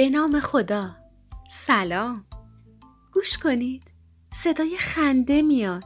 به 0.00 0.10
نام 0.10 0.40
خدا 0.40 0.96
سلام 1.50 2.24
گوش 3.12 3.38
کنید 3.38 3.82
صدای 4.32 4.76
خنده 4.76 5.42
میاد 5.42 5.84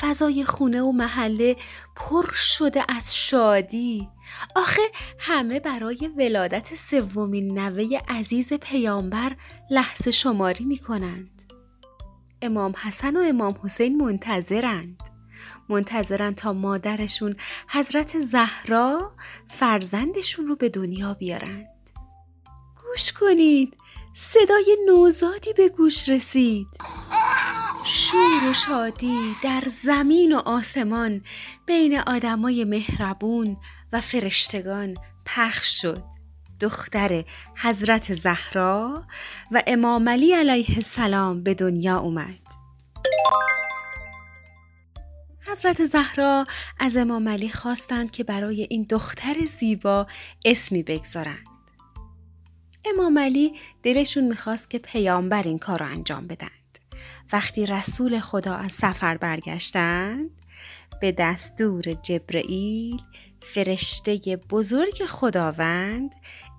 فضای 0.00 0.44
خونه 0.44 0.82
و 0.82 0.92
محله 0.92 1.56
پر 1.96 2.30
شده 2.32 2.84
از 2.88 3.16
شادی 3.16 4.08
آخه 4.56 4.82
همه 5.18 5.60
برای 5.60 6.10
ولادت 6.16 6.74
سومین 6.74 7.58
نوه 7.58 7.98
عزیز 8.08 8.52
پیامبر 8.52 9.36
لحظه 9.70 10.10
شماری 10.10 10.64
می 10.64 10.78
کنند. 10.78 11.52
امام 12.42 12.72
حسن 12.84 13.16
و 13.16 13.20
امام 13.20 13.58
حسین 13.64 14.02
منتظرند. 14.02 15.02
منتظرن 15.68 16.32
تا 16.32 16.52
مادرشون 16.52 17.36
حضرت 17.68 18.18
زهرا 18.18 19.12
فرزندشون 19.48 20.46
رو 20.46 20.56
به 20.56 20.68
دنیا 20.68 21.14
بیارند. 21.14 21.77
گوش 22.98 23.12
کنید. 23.12 23.76
صدای 24.14 24.76
نوزادی 24.86 25.52
به 25.52 25.68
گوش 25.68 26.08
رسید. 26.08 26.66
شور 27.84 28.50
و 28.50 28.52
شادی 28.52 29.36
در 29.42 29.62
زمین 29.82 30.36
و 30.36 30.38
آسمان 30.38 31.24
بین 31.66 31.98
آدمای 31.98 32.64
مهربون 32.64 33.56
و 33.92 34.00
فرشتگان 34.00 34.94
پخش 35.26 35.80
شد. 35.80 36.02
دختر 36.60 37.24
حضرت 37.56 38.14
زهرا 38.14 39.06
و 39.50 39.62
امام 39.66 40.08
علی 40.08 40.32
علیه 40.32 40.76
السلام 40.76 41.42
به 41.42 41.54
دنیا 41.54 41.98
اومد. 41.98 42.48
حضرت 45.46 45.84
زهرا 45.84 46.44
از 46.78 46.96
امام 46.96 47.28
علی 47.28 47.48
خواستند 47.48 48.10
که 48.10 48.24
برای 48.24 48.66
این 48.70 48.86
دختر 48.90 49.36
زیبا 49.58 50.06
اسمی 50.44 50.82
بگذارند. 50.82 51.57
امام 52.84 53.18
علی 53.18 53.52
دلشون 53.82 54.28
می‌خواست 54.28 54.70
که 54.70 54.78
پیامبر 54.78 55.42
این 55.42 55.58
کار 55.58 55.78
رو 55.78 55.86
انجام 55.86 56.26
بدن 56.26 56.48
وقتی 57.32 57.66
رسول 57.66 58.20
خدا 58.20 58.54
از 58.54 58.72
سفر 58.72 59.16
برگشتند 59.16 60.30
به 61.00 61.12
دستور 61.12 61.82
جبرئیل 61.82 63.00
فرشته 63.40 64.18
بزرگ 64.50 65.04
خداوند 65.08 66.10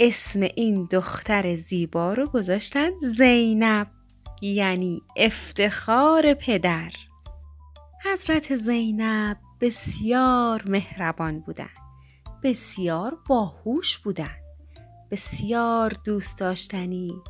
اسم 0.00 0.40
این 0.40 0.88
دختر 0.90 1.54
زیبا 1.54 2.12
رو 2.12 2.26
گذاشتند 2.26 2.98
زینب 2.98 3.86
یعنی 4.42 5.02
افتخار 5.16 6.34
پدر. 6.34 6.90
حضرت 8.04 8.56
زینب 8.56 9.36
بسیار 9.60 10.62
مهربان 10.66 11.40
بودند 11.40 11.78
بسیار 12.42 13.18
باهوش 13.28 13.98
بودند 13.98 14.41
بسیار 15.12 15.92
دوست 16.04 16.38
داشتنی 16.38 17.22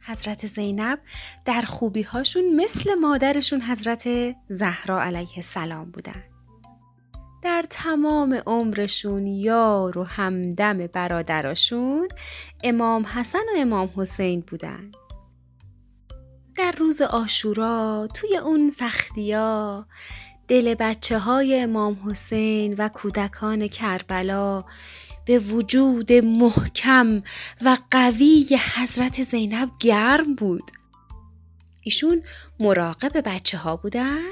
حضرت 0.00 0.46
زینب 0.46 0.98
در 1.46 1.62
خوبی 1.62 2.02
هاشون 2.02 2.56
مثل 2.56 2.94
مادرشون 2.94 3.62
حضرت 3.62 4.36
زهرا 4.48 5.02
علیه 5.02 5.36
السلام 5.36 5.90
بودن. 5.90 6.24
در 7.42 7.64
تمام 7.70 8.42
عمرشون 8.46 9.26
یار 9.26 9.98
و 9.98 10.04
همدم 10.04 10.86
برادراشون 10.86 12.08
امام 12.64 13.06
حسن 13.06 13.38
و 13.38 13.58
امام 13.58 13.90
حسین 13.96 14.40
بودن. 14.40 14.90
در 16.56 16.72
روز 16.78 17.02
آشورا 17.02 18.08
توی 18.14 18.36
اون 18.36 18.70
سختیا 18.70 19.86
دل 20.48 20.74
بچه 20.74 21.18
های 21.18 21.60
امام 21.60 22.00
حسین 22.06 22.74
و 22.78 22.88
کودکان 22.88 23.68
کربلا 23.68 24.64
به 25.30 25.38
وجود 25.38 26.12
محکم 26.12 27.22
و 27.64 27.76
قوی 27.90 28.58
حضرت 28.74 29.22
زینب 29.22 29.70
گرم 29.80 30.34
بود. 30.34 30.70
ایشون 31.82 32.22
مراقب 32.60 33.28
بچه 33.28 33.58
ها 33.58 33.76
بودن 33.76 34.30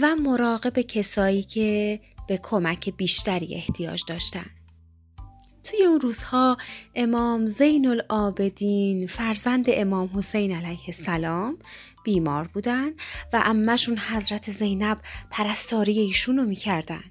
و 0.00 0.16
مراقب 0.16 0.80
کسایی 0.80 1.42
که 1.42 2.00
به 2.28 2.40
کمک 2.42 2.94
بیشتری 2.96 3.54
احتیاج 3.54 4.02
داشتن. 4.08 4.46
توی 5.64 5.84
اون 5.84 6.00
روزها 6.00 6.56
امام 6.94 7.46
زین 7.46 7.88
العابدین 7.88 9.06
فرزند 9.06 9.64
امام 9.68 10.10
حسین 10.14 10.52
علیه 10.52 10.84
السلام 10.86 11.58
بیمار 12.04 12.48
بودن 12.54 12.90
و 13.32 13.42
امشون 13.44 13.98
حضرت 13.98 14.50
زینب 14.50 14.98
پرستاری 15.30 15.98
ایشون 15.98 16.36
رو 16.36 16.44
می‌کردن. 16.44 17.04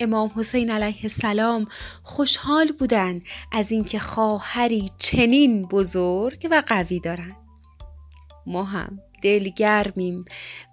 امام 0.00 0.30
حسین 0.36 0.70
علیه 0.70 1.00
السلام 1.02 1.66
خوشحال 2.02 2.72
بودند 2.72 3.22
از 3.52 3.72
اینکه 3.72 3.98
خواهری 3.98 4.90
چنین 4.98 5.62
بزرگ 5.62 6.48
و 6.50 6.62
قوی 6.66 7.00
دارند. 7.00 7.36
ما 8.46 8.64
هم 8.64 8.98
دلگرمیم 9.22 10.24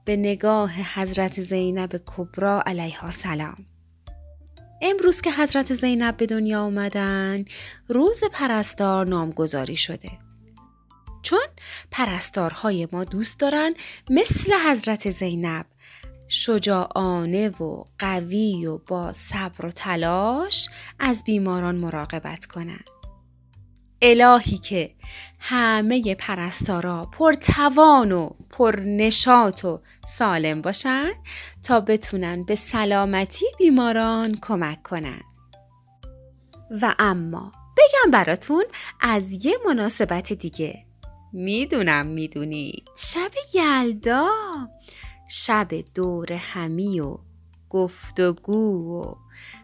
به 0.05 0.15
نگاه 0.15 0.71
حضرت 0.95 1.41
زینب 1.41 2.01
کبرا 2.05 2.63
علیها 2.65 3.07
السلام 3.07 3.65
امروز 4.81 5.21
که 5.21 5.31
حضرت 5.31 5.73
زینب 5.73 6.17
به 6.17 6.25
دنیا 6.25 6.61
آمدن 6.61 7.45
روز 7.87 8.23
پرستار 8.31 9.07
نامگذاری 9.07 9.77
شده. 9.77 10.09
چون 11.21 11.47
پرستارهای 11.91 12.87
ما 12.91 13.03
دوست 13.03 13.39
دارن 13.39 13.73
مثل 14.09 14.53
حضرت 14.67 15.09
زینب 15.09 15.65
شجاعانه 16.33 17.49
و 17.49 17.83
قوی 17.99 18.65
و 18.65 18.77
با 18.77 19.13
صبر 19.13 19.65
و 19.65 19.71
تلاش 19.71 20.69
از 20.99 21.23
بیماران 21.23 21.75
مراقبت 21.75 22.45
کنند. 22.45 22.89
الهی 24.01 24.57
که 24.57 24.95
همه 25.39 26.15
پرستارا 26.15 27.01
پرتوان 27.11 28.11
و 28.11 28.29
پرنشات 28.49 29.65
و 29.65 29.81
سالم 30.07 30.61
باشن 30.61 31.11
تا 31.63 31.79
بتونن 31.79 32.43
به 32.43 32.55
سلامتی 32.55 33.45
بیماران 33.57 34.37
کمک 34.41 34.83
کنن. 34.83 35.21
و 36.81 36.95
اما 36.99 37.51
بگم 37.77 38.11
براتون 38.11 38.63
از 38.99 39.45
یه 39.45 39.57
مناسبت 39.65 40.33
دیگه 40.33 40.85
می‌دونم 41.33 42.07
می‌دونید 42.07 42.89
شب 42.97 43.31
یلدا 43.53 44.29
شب 45.33 45.67
دور 45.95 46.33
همی 46.33 46.99
و 46.99 47.17
گفتگو 47.69 49.01
و 49.01 49.15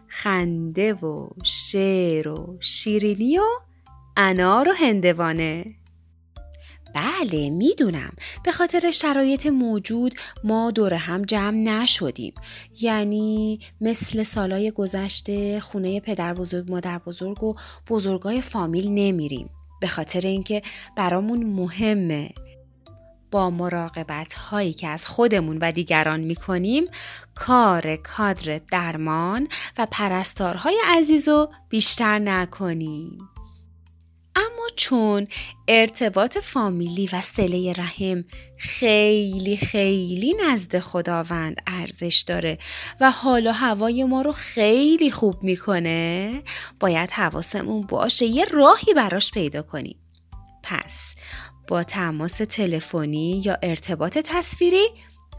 خنده 0.08 0.94
و 0.94 1.28
شعر 1.44 2.28
و 2.28 2.56
شیرینی 2.60 3.38
و 3.38 3.42
انار 4.16 4.68
و 4.68 4.72
هندوانه. 4.72 5.74
بله 6.94 7.50
می‌دونم. 7.50 8.12
به 8.44 8.52
خاطر 8.52 8.90
شرایط 8.90 9.46
موجود 9.46 10.14
ما 10.44 10.70
دور 10.70 10.94
هم 10.94 11.22
جمع 11.22 11.56
نشدیم. 11.56 12.34
یعنی 12.80 13.60
مثل 13.80 14.22
سالای 14.22 14.70
گذشته 14.70 15.60
خونه 15.60 16.00
پدر 16.00 16.34
بزرگ 16.34 16.70
مادر 16.70 16.98
بزرگ 16.98 17.44
و 17.44 17.54
بزرگای 17.88 18.40
فامیل 18.40 18.90
نمیریم. 18.90 19.50
به 19.80 19.86
خاطر 19.86 20.20
اینکه 20.20 20.62
برامون 20.96 21.46
مهمه. 21.46 22.30
با 23.30 23.50
مراقبت 23.50 24.34
هایی 24.34 24.72
که 24.72 24.88
از 24.88 25.06
خودمون 25.06 25.58
و 25.58 25.72
دیگران 25.72 26.20
می 26.20 26.34
کنیم 26.34 26.84
کار 27.34 27.96
کادر 27.96 28.60
درمان 28.70 29.48
و 29.78 29.86
پرستارهای 29.90 30.80
عزیز 30.86 31.28
رو 31.28 31.52
بیشتر 31.68 32.18
نکنیم. 32.18 33.18
اما 34.36 34.66
چون 34.76 35.26
ارتباط 35.68 36.38
فامیلی 36.38 37.08
و 37.12 37.20
سله 37.20 37.72
رحم 37.72 38.24
خیلی 38.58 39.56
خیلی 39.56 40.34
نزد 40.34 40.78
خداوند 40.78 41.56
ارزش 41.66 42.24
داره 42.26 42.58
و 43.00 43.10
حال 43.10 43.46
و 43.46 43.52
هوای 43.52 44.04
ما 44.04 44.22
رو 44.22 44.32
خیلی 44.32 45.10
خوب 45.10 45.42
می‌کنه 45.42 46.42
باید 46.80 47.10
حواسمون 47.10 47.80
باشه 47.80 48.26
یه 48.26 48.44
راهی 48.44 48.94
براش 48.94 49.30
پیدا 49.30 49.62
کنیم 49.62 49.96
پس 50.62 51.14
با 51.68 51.82
تماس 51.82 52.36
تلفنی 52.36 53.42
یا 53.44 53.58
ارتباط 53.62 54.18
تصویری؟ 54.18 54.88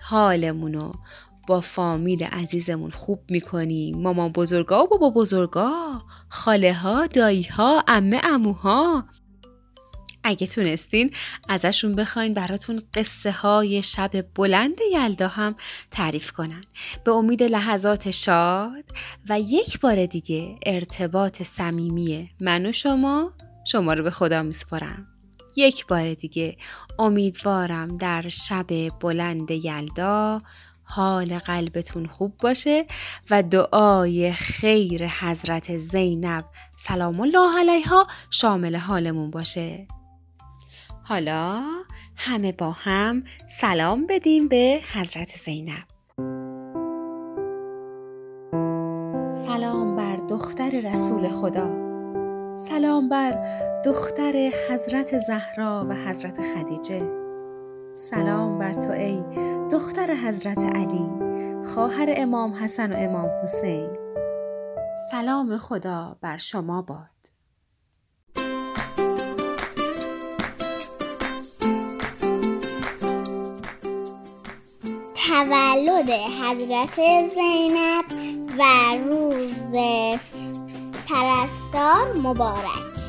حالمونو 0.02 0.92
با 1.48 1.62
فامیل 1.62 2.24
عزیزمون 2.24 2.92
خوب 2.92 3.24
می‌کنیم. 3.30 3.98
مامان 3.98 4.32
بزرگا 4.32 4.84
و 4.84 4.88
بابا 4.88 5.10
بزرگا. 5.10 6.02
خاله 6.30 6.74
ها 6.74 7.08
دایی 7.08 7.44
ها 7.44 7.84
امه 7.88 8.22
اموها. 8.24 9.06
اگه 10.24 10.48
تونستین 10.48 11.12
ازشون 11.50 11.92
بخواین 11.92 12.34
براتون 12.34 12.82
قصه 12.94 13.32
های 13.32 13.84
شب 13.84 14.12
بلند 14.36 14.78
یلدا 14.94 15.28
هم 15.28 15.56
تعریف 15.92 16.32
کنن. 16.32 16.64
به 17.04 17.12
امید 17.12 17.44
لحظات 17.44 18.12
شاد 18.12 18.84
و 19.30 19.40
یک 19.40 19.80
بار 19.80 20.06
دیگه 20.06 20.56
ارتباط 20.66 21.44
صمیمی 21.44 22.30
من 22.42 22.66
و 22.66 22.72
شما 22.72 23.34
شما 23.66 23.94
رو 23.94 24.04
به 24.04 24.12
خدا 24.12 24.44
میسپرم 24.44 25.08
یک 25.56 25.88
بار 25.88 26.14
دیگه 26.14 26.58
امیدوارم 27.00 27.88
در 27.88 28.28
شب 28.28 29.00
بلند 29.00 29.52
یلدا 29.52 30.42
حال 30.84 31.38
قلبتون 31.38 32.06
خوب 32.06 32.38
باشه 32.38 32.86
و 33.30 33.44
دعای 33.44 34.32
خیر 34.32 35.08
حضرت 35.08 35.78
زینب 35.78 36.46
سلام 36.78 37.20
الله 37.20 37.60
علیها 37.60 38.08
شامل 38.32 38.76
حالمون 38.76 39.32
باشه. 39.32 39.88
حالا 41.04 41.64
همه 42.16 42.52
با 42.52 42.72
هم 42.72 43.24
سلام 43.48 44.08
بدیم 44.08 44.48
به 44.48 44.82
حضرت 44.94 45.30
زینب. 45.30 45.84
سلام 49.46 49.96
بر 49.96 50.16
دختر 50.16 50.70
رسول 50.84 51.28
خدا. 51.28 51.89
سلام 52.70 53.10
بر 53.10 53.46
دختر 53.86 54.52
حضرت 54.70 55.18
زهرا 55.18 55.86
و 55.90 55.94
حضرت 55.94 56.42
خدیجه. 56.42 57.02
سلام 57.96 58.60
بر 58.60 58.74
تو 58.74 58.92
ای 58.92 59.24
دختر 59.72 60.14
حضرت 60.14 60.76
علی 60.76 61.10
خواهر 61.64 62.14
امام 62.18 62.54
حسن 62.54 62.94
و 62.94 62.96
امام 62.98 63.30
حسین. 63.44 63.90
سلام 65.12 65.58
خدا 65.58 66.18
بر 66.22 66.38
شما 66.38 66.82
باد. 66.82 67.00
تولد 75.16 76.10
حضرت 76.10 76.96
زینب 77.30 78.06
و 78.60 78.64
روز 79.10 79.76
پرستار 81.74 82.18
مبارک. 82.24 83.00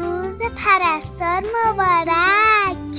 روز 0.00 0.38
پرستار 0.38 1.42
مبارک. 1.66 2.94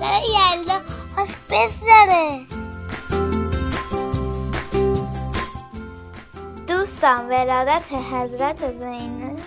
سر 0.00 0.22
یلدا 0.34 0.80
خواست 1.14 1.36
بزاره 1.50 2.40
دوستان 6.66 7.28
ولادت 7.28 7.82
حضرت 8.12 8.72
زینب. 8.78 9.38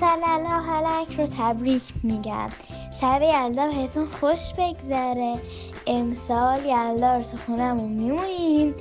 صلی 0.00 0.30
الله 0.30 0.70
علیه 0.72 1.16
رو 1.16 1.26
تبریک 1.26 1.82
میگم. 2.02 2.48
شب 3.00 3.22
یلدا 3.22 3.66
بهتون 3.66 4.08
خوش 4.10 4.52
بگذره. 4.58 5.40
امسال 5.86 6.64
یلدا 6.64 7.16
رو 7.16 7.22
خونمون 7.46 7.92
میمونیم. 7.92 8.74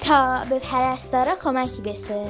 تا 0.00 0.42
به 0.50 0.58
پرستارا 0.58 1.34
کمکی 1.42 1.82
بشه. 1.82 2.24